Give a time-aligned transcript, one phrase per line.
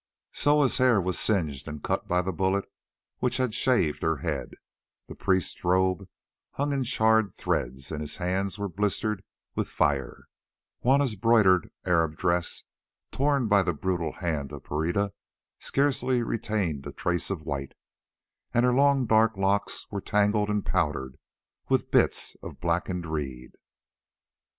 [0.31, 2.65] Soa's hair was singed and cut by the bullet
[3.19, 4.53] which had shaved her head;
[5.07, 6.07] the priest's robe
[6.53, 10.23] hung in charred threads, and his hands were blistered with fire;
[10.81, 12.63] Juanna's broidered Arab dress,
[13.11, 15.11] torn by the brutal hand of Pereira,
[15.59, 17.73] scarcely retained a trace of white,
[18.55, 21.19] and her long dark locks were tangled and powdered
[21.69, 23.51] with bits of blackened reed.